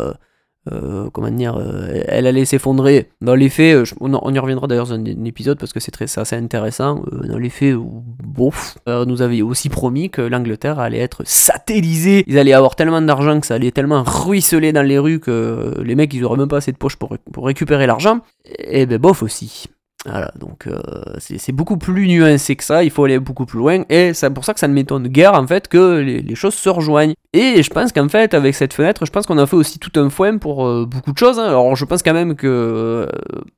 [0.73, 3.09] euh, comment dire, euh, elle allait s'effondrer.
[3.21, 6.37] Dans les faits, euh, on, y reviendra d'ailleurs dans un, épisode parce que c'est assez
[6.37, 7.03] intéressant.
[7.29, 12.25] dans les faits, bof, nous avait aussi promis que l'Angleterre allait être satellisée.
[12.27, 15.95] Ils allaient avoir tellement d'argent que ça allait tellement ruisseler dans les rues que les
[15.95, 18.21] mecs ils auraient même pas assez de poche pour, pour récupérer l'argent.
[18.59, 19.67] Et ben bof aussi.
[20.09, 20.79] Voilà, donc euh,
[21.19, 24.45] c'est beaucoup plus nuancé que ça, il faut aller beaucoup plus loin, et c'est pour
[24.45, 27.15] ça que ça ne m'étonne guère en fait que les, choses se rejoignent.
[27.33, 29.91] Et je pense qu'en fait, avec cette fenêtre, je pense qu'on a fait aussi tout
[29.99, 31.41] un foin pour euh, beaucoup de choses.
[31.41, 31.49] Hein.
[31.49, 33.07] Alors je pense quand même que euh,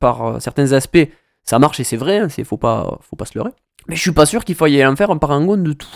[0.01, 1.07] par certains aspects,
[1.45, 3.51] ça marche et c'est vrai, hein, faut, pas, faut pas se leurrer.
[3.87, 5.89] Mais je suis pas sûr qu'il faille en faire un parangon de tout.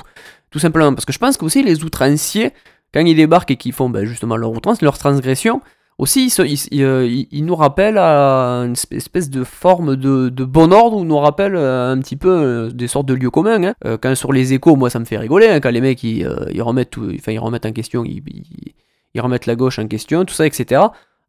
[0.50, 2.52] Tout simplement, parce que je pense que aussi les outranciers,
[2.92, 5.62] quand ils débarquent et qu'ils font ben, justement leur outrance, leur transgression,
[5.98, 11.18] aussi, euh, il, nous rappelle à une espèce de forme de, bon ordre, ou nous
[11.18, 13.62] rappelle euh, un petit peu euh, des sortes de lieux communs.
[13.62, 13.74] Hein.
[14.00, 16.26] quand sur les échos, moi ça me fait rigoler, hein, quand les mecs ils,
[16.60, 20.82] remettent en question, ils, remettent la gauche en question, tout ça, etc.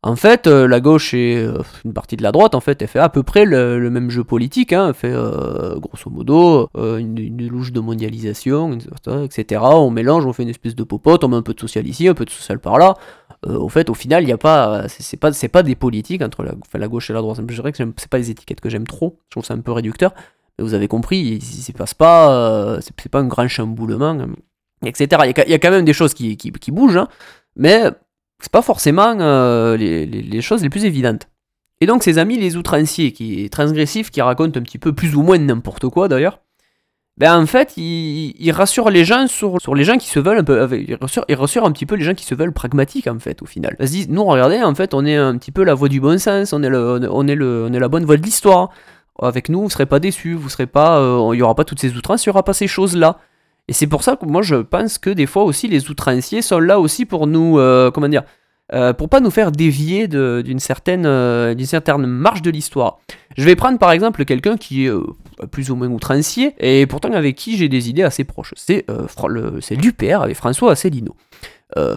[0.05, 1.47] En fait, la gauche et
[1.85, 4.25] une partie de la droite, en fait, elle fait à peu près le, même jeu
[4.25, 4.73] politique.
[4.73, 5.13] Hein, elle fait
[5.79, 8.77] grosso modo une, louche de mondialisation,
[9.23, 9.61] etc.
[9.63, 12.09] On mélange, on fait une espèce de popote, on met un peu de social ici,
[12.09, 12.95] un peu de social par là.
[13.47, 16.21] Euh, au fait, au final, il n'y a pas, c'est pas, c'est pas des politiques
[16.21, 17.39] entre la, gauche et la droite.
[17.47, 19.17] Je dirais que c'est pas des étiquettes que j'aime trop.
[19.27, 20.13] Je trouve ça un peu réducteur.
[20.57, 24.27] Mais vous avez compris, il ne passe pas, euh, c'est pas un grand chamboulement,
[24.85, 25.07] etc.
[25.25, 27.07] Il y, a, quand même des choses qui, qui, bougent, hein,
[27.55, 27.85] mais
[28.43, 31.29] c'est pas forcément euh, les, choses les plus évidentes.
[31.79, 35.21] Et donc ces amis les outranciers, qui transgressifs, qui racontent un petit peu plus ou
[35.21, 36.41] moins n'importe quoi d'ailleurs,
[37.15, 40.61] ben en fait, il, rassure les gens sur, les gens qui se veulent un peu.
[40.61, 40.67] Un
[41.71, 43.77] petit peu les gens qui se veulent pragmatiques en fait, au final.
[43.79, 46.01] Ils se disent, nous regardez, en fait, on est un petit peu la voie du
[46.01, 48.71] bon sens, on est, le, on est, le, on est la bonne voie de l'histoire.
[49.21, 51.79] Avec nous, vous serez pas déçus, vous serez pas, euh, il y aura pas toutes
[51.79, 53.19] ces outrances, il y aura pas ces choses-là.
[53.67, 56.59] Et c'est pour ça que moi je pense que des fois aussi les outranciers sont
[56.59, 58.23] là aussi pour nous, euh, comment dire,
[58.73, 61.03] euh, pour pas nous faire dévier d'une certaine,
[61.53, 62.99] d'une certaine marche de l'histoire.
[63.37, 64.91] Je vais prendre par exemple quelqu'un qui est
[65.51, 68.53] plus ou moins outrancier, et pourtant avec qui j'ai des idées assez proches.
[68.55, 69.07] C'est euh,
[69.71, 71.15] l'UPR avec François Asselineau.
[71.77, 71.95] Euh,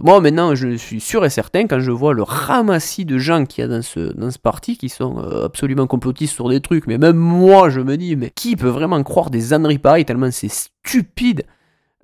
[0.00, 3.62] moi maintenant je suis sûr et certain quand je vois le ramassis de gens qu'il
[3.62, 6.98] y a dans ce, dans parti qui sont euh, absolument complotistes sur des trucs, mais
[6.98, 10.48] même moi je me dis mais qui peut vraiment croire des âneries pareilles tellement c'est
[10.48, 11.42] stupide.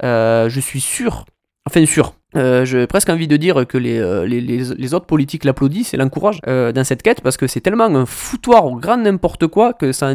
[0.03, 1.25] Je suis sûr,
[1.66, 5.94] enfin sûr, euh, j'ai presque envie de dire que les, euh, les, autres politiques l'applaudissent
[5.94, 9.46] et l'encouragent euh, dans cette quête parce que c'est tellement un foutoir au grand n'importe
[9.46, 10.14] quoi que c'est un,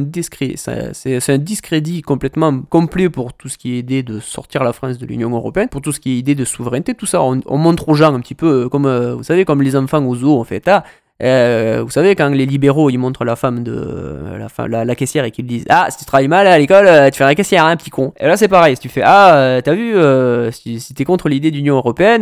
[1.38, 5.30] discrédit complètement complet pour tout ce qui est idée de sortir la France de l'Union
[5.30, 7.22] Européenne, pour tout ce qui est idée de souveraineté, tout ça.
[7.22, 10.38] On, montre aux gens un petit peu comme, vous savez, comme les enfants aux zoo,
[10.40, 10.68] en fait.
[10.68, 10.84] Ah,
[11.22, 14.18] euh, vous savez, quand les libéraux ils montrent la femme de
[14.68, 17.18] la, la, caissière et qu'ils disent Ah, si tu travailles mal à l'école, euh, tu
[17.18, 18.14] fais la caissière, hein, petit con.
[18.20, 18.76] Et là, c'est pareil.
[18.78, 19.96] Si tu fais Ah, euh, t'as vu,
[20.54, 22.22] si, si t'es contre l'idée d'Union européenne,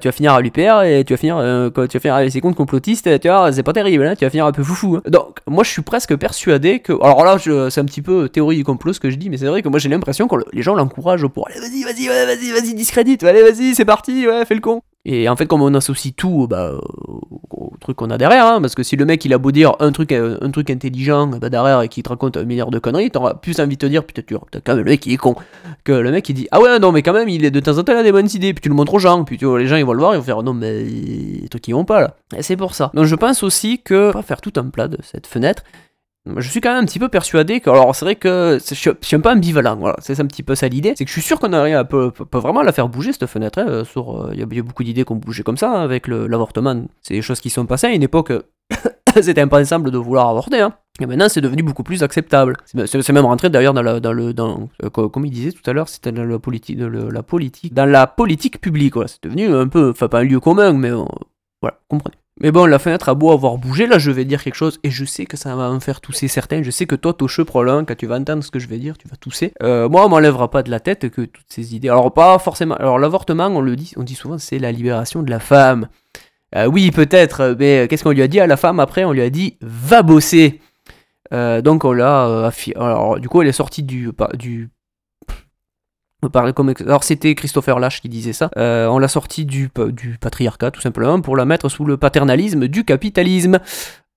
[0.00, 1.36] tu vas finir à l'UPR et tu vas finir,
[1.74, 4.30] tu vas finir avec ces comptes complotistes, tu vois, c'est pas terrible, hein, tu vas
[4.30, 4.96] finir un peu foufou.
[4.96, 5.02] Hein.
[5.08, 6.94] Donc, moi, je suis presque persuadé que.
[7.02, 9.46] Alors là, c'est un petit peu théorie du complot ce que je dis, mais c'est
[9.46, 12.74] vrai que moi, j'ai l'impression que les gens l'encouragent pour Allez, vas-y, vas-y, vas-y, vas-y,
[12.74, 14.82] discrédite, allez, vas-y, c'est parti, ouais, fais le con.
[15.10, 16.72] Et en fait, comme on associe tout bah,
[17.50, 19.74] au truc qu'on a derrière, hein, parce que si le mec il a beau dire
[19.80, 23.10] un truc, un truc intelligent bah, derrière et qu'il te raconte un milliard de conneries,
[23.10, 25.16] t'auras plus envie de te dire, putain, tu as quand même le mec qui est
[25.16, 25.34] con,
[25.84, 27.78] que le mec il dit ah ouais, non, mais quand même, il est de temps
[27.78, 29.46] en temps il a des bonnes idées, puis tu le montres aux gens, puis tu
[29.46, 31.72] vois, les gens ils vont le voir, ils vont faire non, mais les trucs qui
[31.72, 32.14] vont pas là.
[32.36, 32.90] Et c'est pour ça.
[32.92, 35.62] Donc je pense aussi que, on va faire tout un plat de cette fenêtre,
[36.26, 39.16] je suis quand même un petit peu persuadé que, alors c'est vrai que je suis
[39.16, 41.40] un peu ambivalent, voilà, c'est un petit peu ça l'idée, c'est que je suis sûr
[41.40, 44.42] qu'on arrive à peu, vraiment la faire bouger cette fenêtre, hein, sur, euh, il y,
[44.42, 47.50] a beaucoup d'idées qui ont bougé comme ça, hein, avec l'avortement, c'est des choses qui
[47.50, 48.32] sont passées à une époque,
[49.22, 50.74] c'était impensable de vouloir avorter, hein.
[51.00, 52.56] Et maintenant, c'est devenu beaucoup plus acceptable.
[52.64, 55.88] C'est même rentré d'ailleurs dans, dans le, dans, euh, comme il disait tout à l'heure,
[55.88, 58.94] c'était dans la politique, de la politique, dans la politique publique.
[59.06, 61.04] C'est devenu un peu, enfin pas un lieu commun, mais euh,
[61.62, 62.16] voilà, comprenez.
[62.40, 64.90] Mais bon, la fenêtre a beau avoir bougé, là je vais dire quelque chose, et
[64.90, 67.84] je sais que ça va en faire tousser certains, je sais que toi, Tocheux, probablement,
[67.84, 69.52] quand tu vas entendre ce que je vais dire, tu vas tousser.
[69.62, 71.88] Euh, moi, on m'enlèvera pas de la tête que toutes ces idées.
[71.88, 72.76] Alors, pas forcément.
[72.76, 75.88] Alors, l'avortement, on le dit, on dit souvent, c'est la libération de la femme.
[76.54, 79.04] Euh, oui, peut-être, mais qu'est-ce qu'on lui a dit à la femme après?
[79.04, 80.60] On lui a dit, va bosser.
[81.32, 82.50] Euh, donc, on l'a.
[82.76, 84.70] alors, du coup, elle est sortie du, du
[86.22, 88.50] alors c'était Christopher Lash qui disait ça.
[88.56, 89.70] Euh, on l'a sorti du,
[90.20, 93.60] patriarcat tout simplement pour la mettre sous le paternalisme du capitalisme.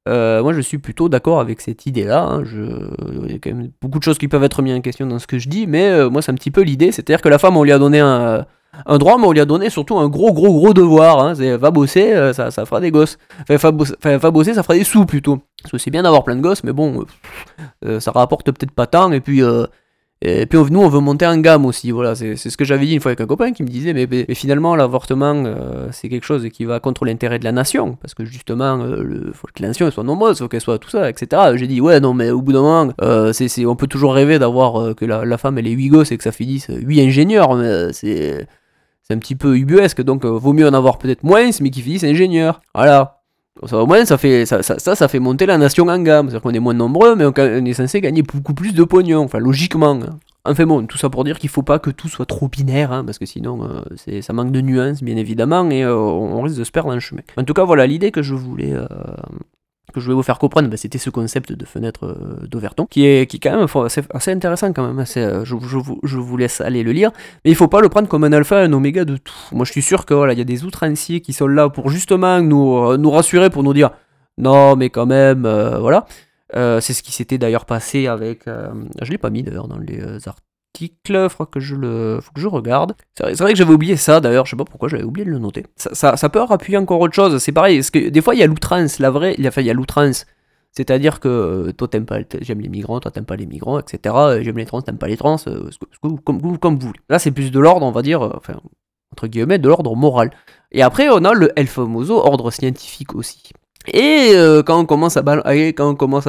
[0.10, 2.24] Euh, moi je suis plutôt d'accord avec cette idée-là.
[2.24, 2.44] Hein.
[2.46, 5.20] Il y a quand même beaucoup de choses qui peuvent être mises en question dans
[5.20, 6.92] ce que je dis, mais euh, moi c'est un petit peu l'idée.
[6.92, 8.48] C'est-à-dire que la femme on lui a donné un,
[8.98, 11.20] droit, mais on lui a donné surtout un gros gros gros devoir.
[11.20, 11.36] Hein.
[11.36, 13.20] C'est va bosser, ça, ça, fera des gosses.
[13.48, 13.72] Enfin,
[14.18, 15.44] va bosser, ça fera des sous plutôt.
[15.62, 17.06] Parce que c'est bien d'avoir plein de gosses, mais bon,
[18.00, 19.12] ça rapporte peut-être pas tant.
[19.12, 19.44] Et puis
[20.24, 21.90] et puis nous, on veut monter en gamme aussi.
[21.90, 24.08] Voilà, c'est ce que j'avais dit une fois avec un copain qui me disait, mais,
[24.36, 28.24] finalement, l'avortement, euh, c'est quelque chose qui va contre l'intérêt de la nation, parce que
[28.24, 31.54] justement, il faut que la nation soit nombreuse, faut qu'elle soit tout ça, etc.
[31.56, 33.34] J'ai dit, ouais, non, mais au bout d'un moment, euh,
[33.66, 36.24] on peut toujours rêver d'avoir euh, que la, femme elle est 8 gosses et que
[36.24, 38.48] ça finisse 8 ingénieurs, mais c'est
[39.10, 42.62] un petit peu ubuesque, donc vaut mieux en avoir peut-être moins, mais qui finissent ingénieurs.
[42.76, 43.21] Voilà.
[43.66, 46.28] Ça, au moins, ça fait, ça, ça, ça, fait monter la nation en gamme.
[46.30, 49.24] C'est-à-dire qu'on est moins nombreux, mais on, est censé gagner beaucoup plus de pognon.
[49.24, 50.00] Enfin, logiquement.
[50.44, 53.06] Enfin bon, tout ça pour dire qu'il faut pas que tout soit trop binaire, hein,
[53.06, 56.64] parce que sinon euh, ça manque de nuances, bien évidemment, et euh, on risque de
[56.64, 57.22] se perdre dans le chemin.
[57.38, 58.88] En tout cas, voilà l'idée que je voulais euh,
[59.92, 63.06] que je voulais vous faire comprendre, bah, c'était ce concept de fenêtre euh, d'Overton, qui
[63.06, 63.68] est, qui quand même
[64.14, 65.06] assez, intéressant quand même.
[65.18, 67.12] Euh, je, vous laisse aller le lire,
[67.44, 69.34] mais il faut pas le prendre comme un alpha, un oméga de tout.
[69.52, 71.90] Moi, je suis sûr que voilà, il y a des outranciers qui sont là pour
[71.90, 73.92] justement nous, euh, nous rassurer, pour nous dire
[74.38, 75.42] non, mais quand même,
[75.80, 76.06] voilà.
[76.54, 78.46] c'est ce qui s'était d'ailleurs passé avec.
[78.46, 80.51] je l'ai pas mis d'ailleurs dans les articles
[80.82, 82.94] article, que je le, faut que je regarde.
[83.18, 85.40] C'est vrai, que j'avais oublié ça d'ailleurs, je sais pas pourquoi j'avais oublié de le
[85.40, 85.66] noter.
[85.76, 88.48] Ça, peut appuyer encore autre chose, c'est pareil, parce que des fois il y a
[88.48, 90.26] l'outrance, la vraie, il y a, l'outrance.
[90.72, 94.16] C'est-à-dire que euh, toi t'aimes pas, j'aime les migrants, toi t'aimes pas les migrants, etc.
[94.42, 95.70] J'aime les trans, t'aimes pas les trans, euh,
[96.24, 97.00] comme, vous voulez.
[97.10, 98.40] Là c'est plus de l'ordre, on va dire, euh,
[99.12, 100.32] entre guillemets, de l'ordre moral.
[100.72, 103.52] Et après on a le El famoso ordre scientifique aussi.
[103.88, 104.34] Et
[104.66, 105.22] quand, on commence à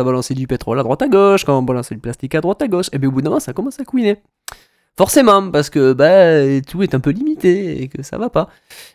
[0.04, 2.68] balancer du pétrole à droite à gauche, quand on balance du plastique à droite à
[2.68, 4.18] gauche, et bien au bout d'un moment ça commence à couiner.
[4.98, 8.50] Forcément, parce que bah, tout est un peu limité et que ça va pas.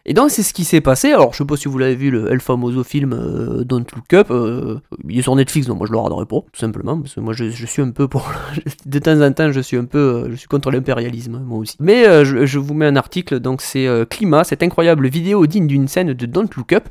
[0.06, 1.12] Et donc c'est ce qui s'est passé.
[1.12, 4.14] Alors je sais pas si vous l'avez vu, le El Famoso film euh, Don't Look
[4.14, 4.28] Up.
[4.30, 7.02] Euh, il est sur Netflix, donc moi je le regarderai pas, tout simplement.
[7.02, 8.32] Parce que moi je, suis un peu pour.
[8.86, 9.98] de temps en temps, je suis un peu.
[9.98, 11.76] Euh, je suis contre l'impérialisme, moi aussi.
[11.80, 16.14] Mais je, vous mets un article, donc c'est Climat, cette incroyable vidéo digne d'une scène
[16.14, 16.90] de Don't Look Up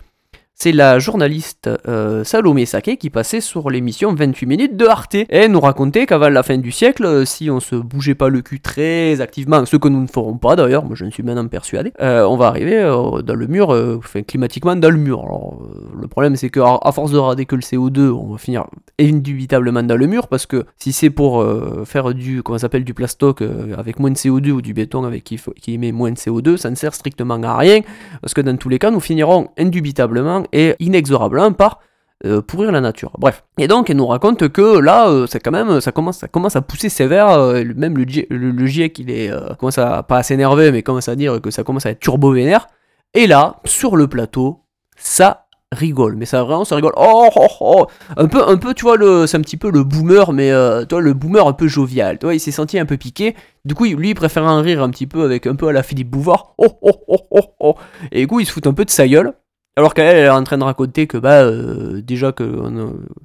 [0.59, 5.14] c'est la journaliste euh, Salomé Sake qui passait sur l'émission 28 minutes de Arte.
[5.14, 8.31] Et elle nous racontait qu'avant la fin du siècle, euh, si on se bougeait pas
[8.31, 11.23] le cul très activement, ce que nous ne ferons pas d'ailleurs, moi je ne suis
[11.23, 12.83] maintenant persuadé, euh, on va arriver
[13.23, 15.21] dans le mur, climatiquement dans le mur.
[15.21, 15.61] Alors
[16.01, 18.64] le problème c'est qu'à force de rader que le CO2, on va finir
[18.99, 21.45] indubitablement dans le mur parce que si c'est pour
[21.85, 23.42] faire du, comment s'appelle, du plastoc
[23.77, 26.71] avec moins de CO2 ou du béton avec qui, qui émet moins de CO2, ça
[26.71, 27.81] ne sert strictement à rien
[28.23, 31.80] parce que dans tous les cas, nous finirons indubitablement et inexorablement par
[32.24, 33.12] euh, pourrir la nature.
[33.18, 33.44] Bref.
[33.59, 36.62] Et donc, elle nous raconte que là, euh, quand même, ça commence, ça commence à
[36.62, 37.28] pousser sévère.
[37.28, 41.42] Euh, même le, le, GIEC, il est, commence à pas s'énerver, mais commence à dire
[41.42, 42.68] que ça commence à être turbo vénère.
[43.12, 44.62] Et là, sur le plateau,
[44.96, 46.16] ça rigole.
[46.16, 46.94] Mais ça vraiment, ça rigole.
[46.96, 47.87] Oh, oh, oh.
[48.16, 50.50] Un peu, un peu, tu vois, c'est un petit peu le boomer, mais
[50.87, 52.18] toi, le boomer un peu jovial.
[52.18, 53.37] Tu vois, il s'est senti un peu piqué.
[53.66, 55.82] Du coup, lui, il préfère en rire un petit peu avec un peu à la
[55.82, 56.54] Philippe Bouvard.
[56.56, 57.74] Oh, oh, oh, oh, oh.
[58.11, 59.35] Et du coup, il se fout un peu de sa gueule.
[59.78, 62.44] Alors qu'elle est en train de raconter que bah euh, déjà que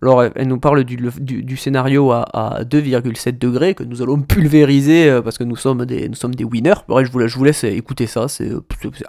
[0.01, 5.09] alors elle nous parle du, du, scénario à, à 2,7 degrés que nous allons pulvériser
[5.09, 6.73] euh, parce que nous sommes des nous sommes des winners.
[6.89, 8.49] Bref, je vous, je vous laisse écouter ça, c'est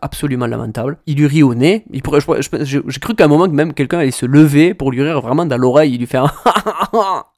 [0.02, 0.98] absolument lamentable.
[1.06, 1.84] Il lui rit au nez.
[1.90, 2.20] Il pourrait,
[2.60, 5.44] j'ai cru qu'à un moment que même quelqu'un allait se lever pour lui rire vraiment
[5.44, 5.94] dans l'oreille.
[5.94, 6.30] Il lui fait un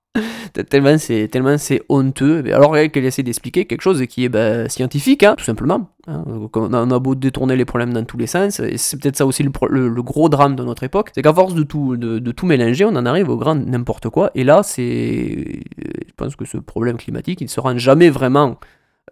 [0.68, 2.44] tellement c'est tellement c'est honteux.
[2.52, 5.90] Alors qu'elle essaie d'expliquer quelque chose qui est bah, scientifique, hein, tout simplement.
[6.06, 6.24] Hein.
[6.54, 10.02] On a beau détourner les problèmes dans tous les sens, c'est peut-être ça aussi le,
[10.02, 13.06] gros drame de notre époque, c'est qu'à force de tout, de, tout mélanger, on en
[13.06, 14.30] arrive au grand n'importe quoi.
[14.34, 18.58] Et là, c'est, je pense que ce problème climatique, il ne sera jamais vraiment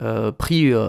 [0.00, 0.88] euh, pris euh,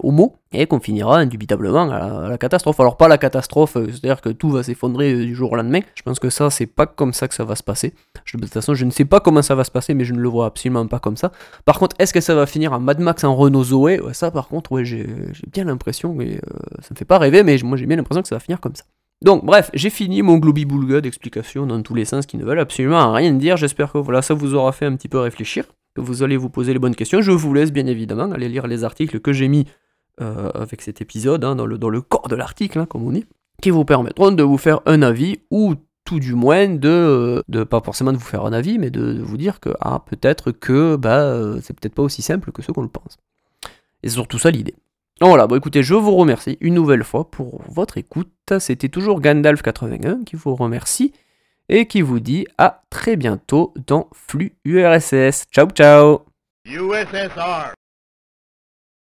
[0.00, 2.80] au mot et qu'on finira indubitablement à la, catastrophe.
[2.80, 5.78] Alors pas la catastrophe, euh, c'est-à-dire que tout va s'effondrer du jour au lendemain.
[5.94, 7.94] Je pense que ça, c'est pas comme ça que ça va se passer.
[8.34, 10.18] de toute façon, je ne sais pas comment ça va se passer, mais je ne
[10.18, 11.30] le vois absolument pas comme ça.
[11.64, 14.00] Par contre, est-ce que ça va finir en Mad Max en Renault Zoé?
[14.12, 15.06] Ça, par contre, ouais, j'ai
[15.52, 16.40] bien l'impression, mais
[16.80, 18.74] ça me fait pas rêver, mais moi j'ai bien l'impression que ça va finir comme
[18.74, 18.84] ça.
[19.22, 23.12] Donc bref, j'ai fini mon globi-boulga d'explications dans tous les sens qui ne veulent absolument
[23.12, 23.56] rien dire.
[23.56, 26.50] J'espère que voilà, ça vous aura fait un petit peu réfléchir que vous allez vous
[26.50, 27.20] poser les bonnes questions.
[27.20, 29.66] Je vous laisse bien évidemment aller lire les articles que j'ai mis
[30.20, 33.12] euh, avec cet épisode, hein, dans, le, dans, le, corps de l'article, hein, comme on
[33.12, 33.24] dit,
[33.60, 37.80] qui vous permettront de vous faire un avis ou tout du moins de, de pas
[37.80, 41.22] forcément de vous faire un avis, mais de, vous dire que ah, peut-être que bah,
[41.22, 43.18] euh, c'est peut-être pas aussi simple que ce qu'on le pense.
[44.02, 44.74] Et c'est surtout ça l'idée.
[45.24, 48.32] Voilà, bon écoutez, je vous remercie une nouvelle fois pour votre écoute.
[48.58, 51.12] C'était toujours Gandalf81 qui vous remercie
[51.68, 55.44] et qui vous dit à très bientôt dans Flux URSS.
[55.52, 56.22] Ciao ciao
[56.66, 57.72] USSR